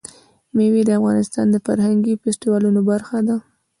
[0.55, 3.37] مېوې د افغانستان د فرهنګي فستیوالونو برخه ده.